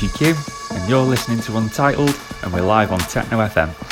[0.00, 0.34] Richie Q,
[0.70, 3.87] and you're listening to Untitled, and we're live on Techno FM.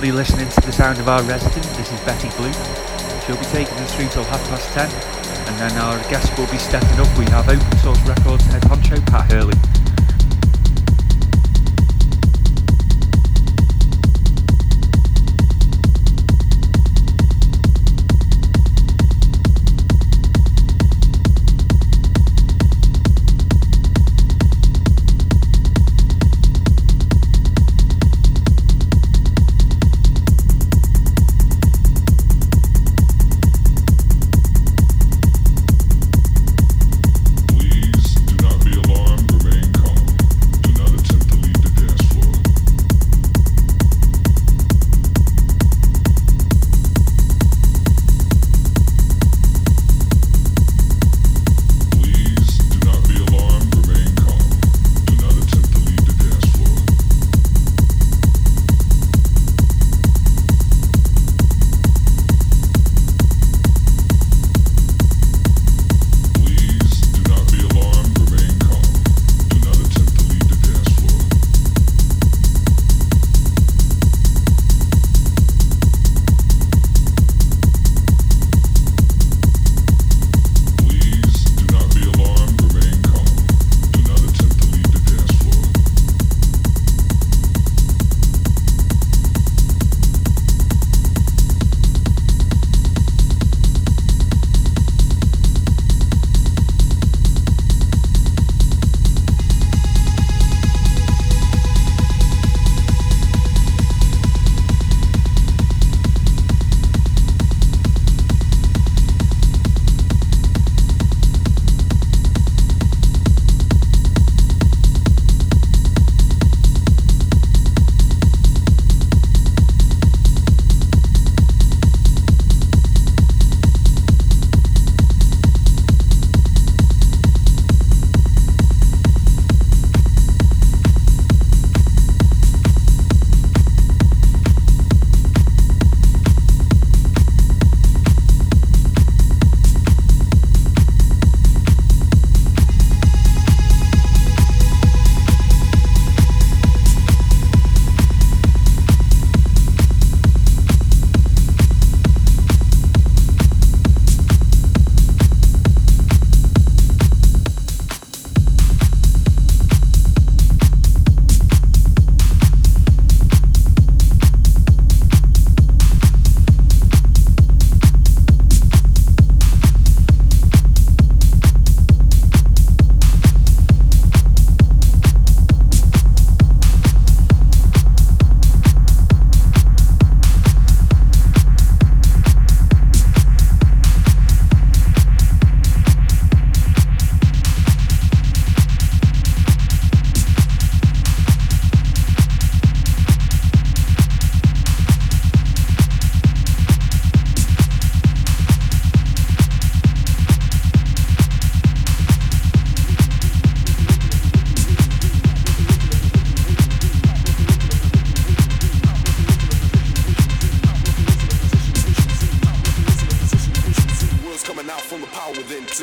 [0.00, 1.62] Currently listening to the sound of our resident.
[1.76, 2.56] This is Betty Bloop.
[3.26, 4.88] She'll be taking us through till half past ten,
[5.46, 7.18] and then our guest will be stepping up.
[7.18, 9.79] We have Open Source Records head honcho Pat Hurley.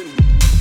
[0.07, 0.56] you.